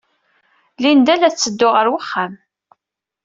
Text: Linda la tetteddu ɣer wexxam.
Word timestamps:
Linda 0.83 1.13
la 1.17 1.29
tetteddu 1.33 1.69
ɣer 1.71 1.87
wexxam. 1.93 2.33